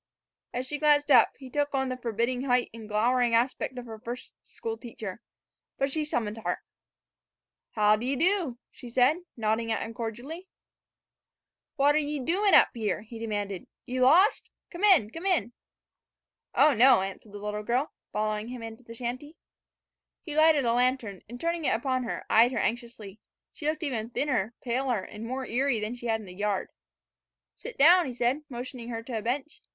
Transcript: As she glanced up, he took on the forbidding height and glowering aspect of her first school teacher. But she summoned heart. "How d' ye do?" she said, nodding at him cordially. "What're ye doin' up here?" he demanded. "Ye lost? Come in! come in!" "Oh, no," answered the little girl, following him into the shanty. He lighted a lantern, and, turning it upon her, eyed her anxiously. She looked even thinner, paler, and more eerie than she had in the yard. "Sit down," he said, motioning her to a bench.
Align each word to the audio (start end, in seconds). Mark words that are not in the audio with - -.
As 0.51 0.65
she 0.65 0.79
glanced 0.79 1.11
up, 1.11 1.29
he 1.37 1.47
took 1.51 1.75
on 1.75 1.89
the 1.89 1.95
forbidding 1.95 2.45
height 2.45 2.71
and 2.73 2.89
glowering 2.89 3.35
aspect 3.35 3.77
of 3.77 3.85
her 3.85 3.99
first 3.99 4.33
school 4.47 4.75
teacher. 4.75 5.21
But 5.77 5.91
she 5.91 6.05
summoned 6.05 6.39
heart. 6.39 6.57
"How 7.73 7.95
d' 7.97 8.03
ye 8.05 8.15
do?" 8.15 8.57
she 8.71 8.89
said, 8.89 9.17
nodding 9.37 9.71
at 9.71 9.83
him 9.83 9.93
cordially. 9.93 10.47
"What're 11.75 11.97
ye 11.99 12.19
doin' 12.19 12.55
up 12.55 12.69
here?" 12.73 13.01
he 13.03 13.19
demanded. 13.19 13.67
"Ye 13.85 14.01
lost? 14.01 14.49
Come 14.71 14.83
in! 14.83 15.11
come 15.11 15.27
in!" 15.27 15.53
"Oh, 16.55 16.73
no," 16.73 17.01
answered 17.01 17.33
the 17.33 17.37
little 17.37 17.61
girl, 17.61 17.91
following 18.11 18.47
him 18.47 18.63
into 18.63 18.81
the 18.81 18.95
shanty. 18.95 19.35
He 20.23 20.33
lighted 20.35 20.65
a 20.65 20.73
lantern, 20.73 21.21
and, 21.29 21.39
turning 21.39 21.65
it 21.65 21.75
upon 21.75 22.05
her, 22.05 22.25
eyed 22.27 22.51
her 22.53 22.57
anxiously. 22.57 23.19
She 23.53 23.67
looked 23.67 23.83
even 23.83 24.09
thinner, 24.09 24.55
paler, 24.63 25.01
and 25.03 25.27
more 25.27 25.45
eerie 25.45 25.79
than 25.79 25.93
she 25.93 26.07
had 26.07 26.19
in 26.21 26.25
the 26.25 26.33
yard. 26.33 26.69
"Sit 27.55 27.77
down," 27.77 28.07
he 28.07 28.15
said, 28.15 28.41
motioning 28.49 28.89
her 28.89 29.03
to 29.03 29.19
a 29.19 29.21
bench. 29.21 29.61